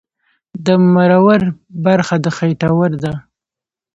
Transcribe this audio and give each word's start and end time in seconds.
د 0.65 0.67
مرور 0.93 1.41
برخه 1.85 2.15
د 2.23 2.25
خېټور 2.37 2.91
ده 3.03 3.13